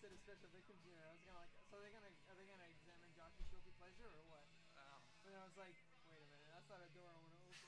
[0.00, 1.04] said special victims unit.
[1.04, 4.24] I was gonna like, so they're gonna are they gonna examine Josh's guilty pleasure or
[4.32, 4.48] what?
[4.80, 5.04] Oh.
[5.28, 5.76] I was like,
[6.08, 7.60] wait a minute, that's not a door I want to open.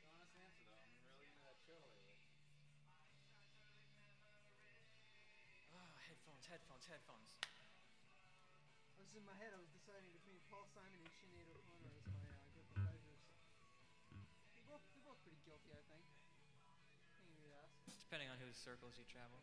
[0.00, 2.16] the honest answer though, I'm really into that show lately.
[5.76, 7.28] Oh, headphones, headphones, headphones.
[8.96, 9.52] I was in my head.
[9.52, 11.63] I was deciding between Paul Simon and Sinead O'Connor.
[18.14, 19.42] depending on whose circles you travel.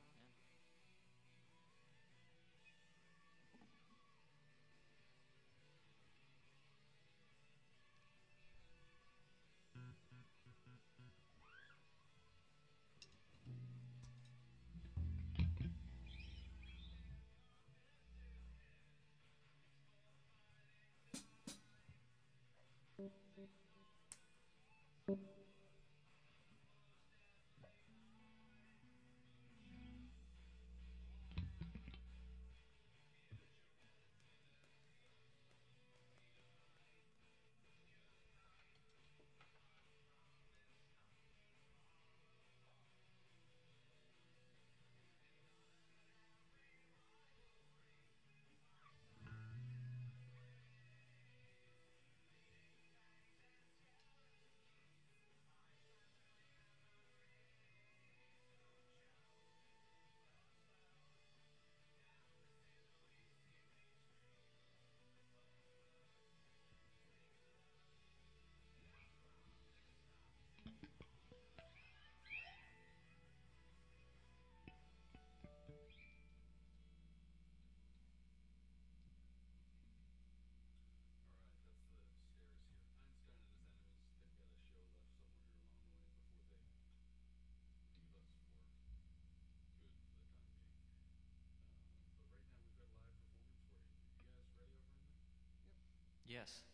[96.32, 96.71] Yes.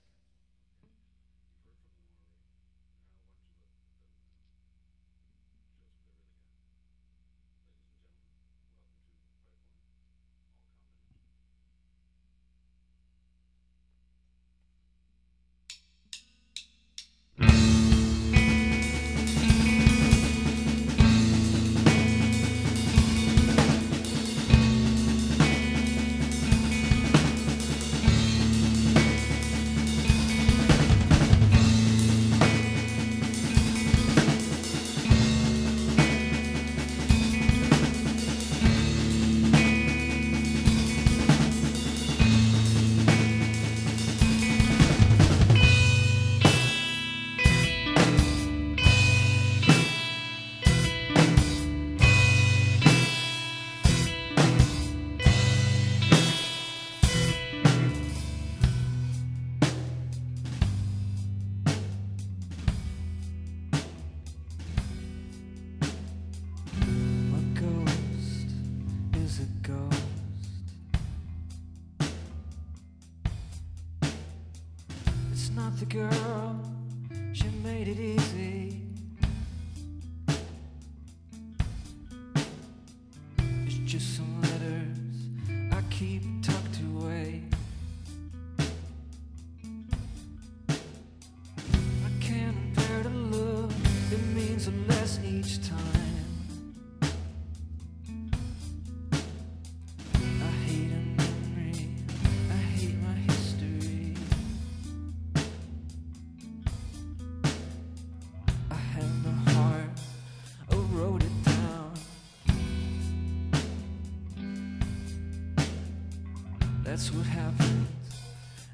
[116.98, 117.88] that's what happens.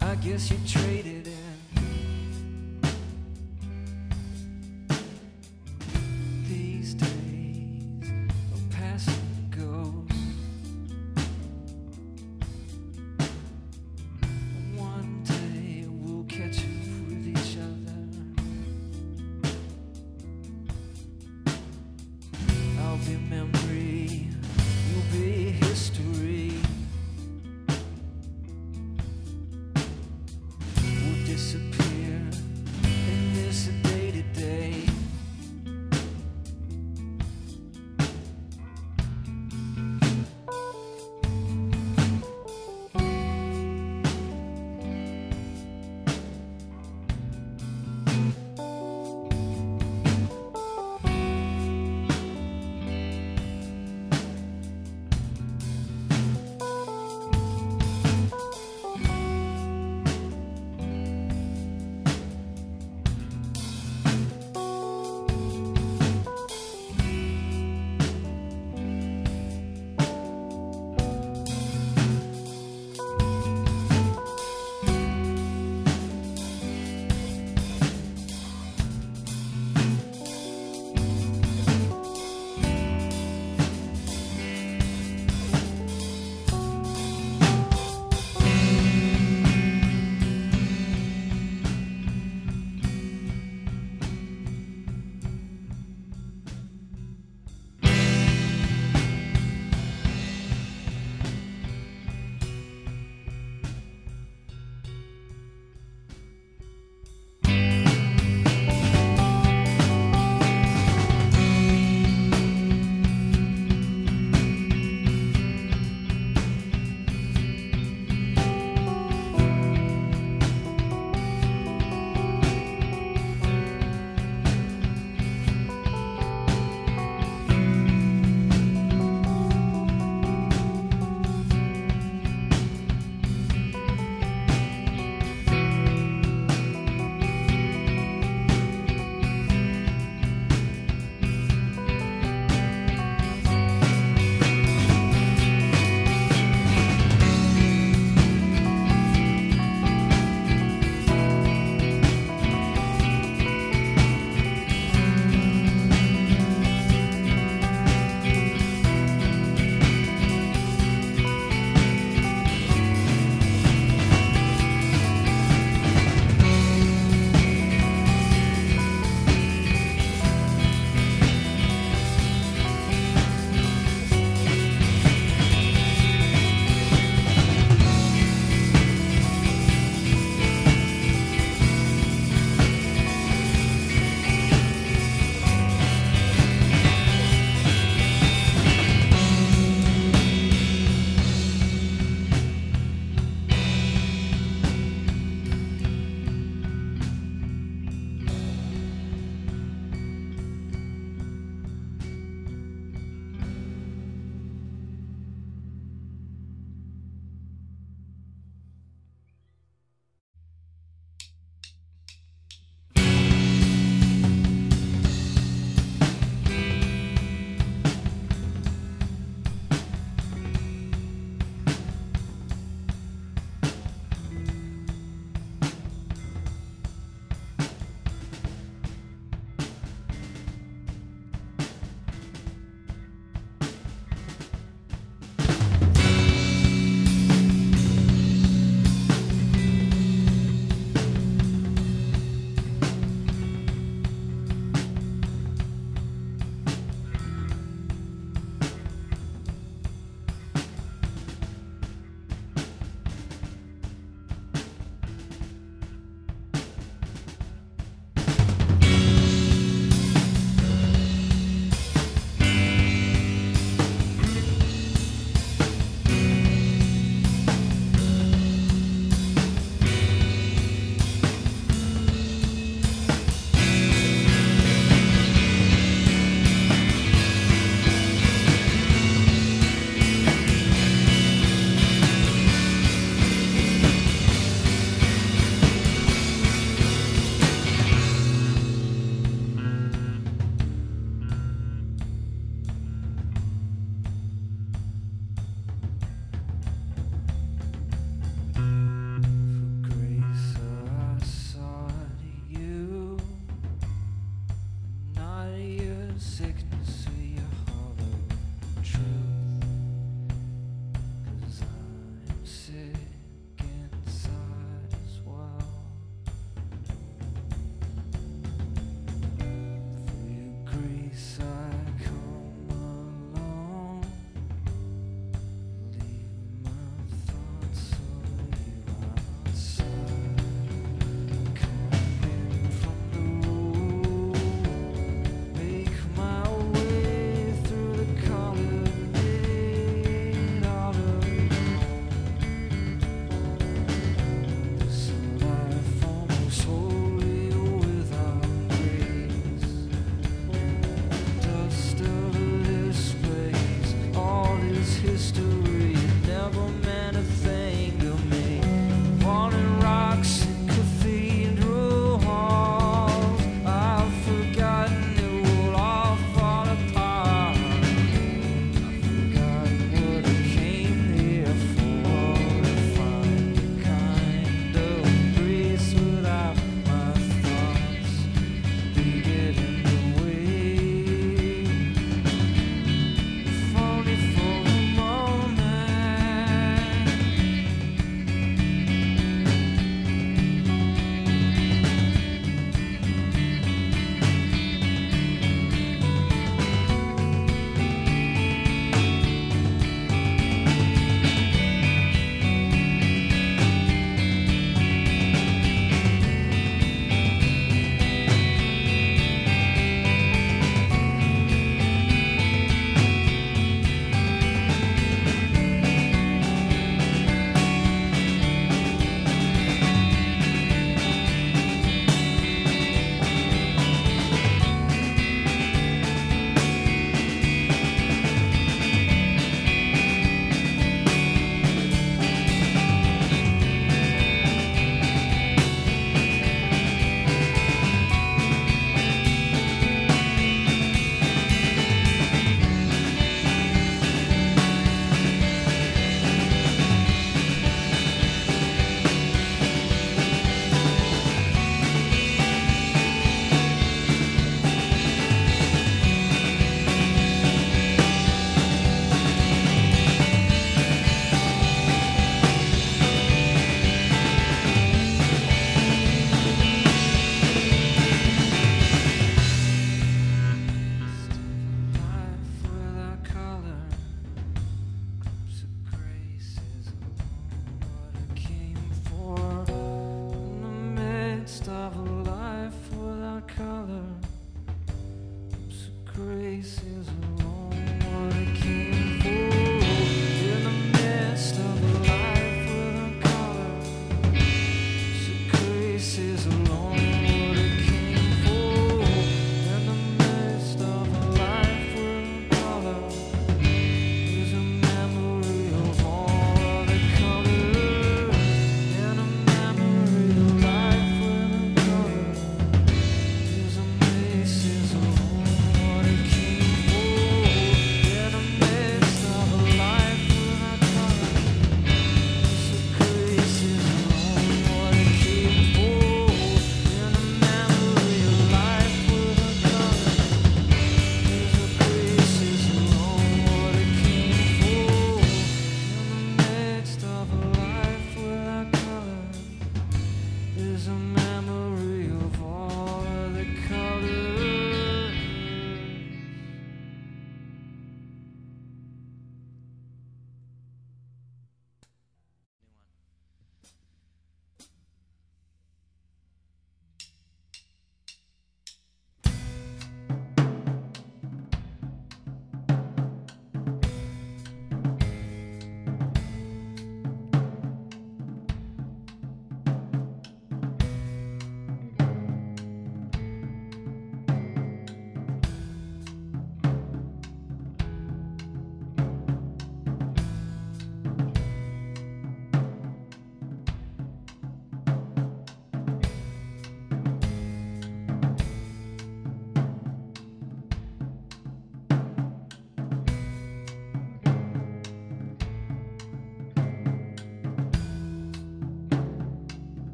[0.00, 1.45] I guess you traded it.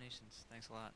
[0.00, 0.46] Combinations.
[0.48, 0.94] Thanks a lot.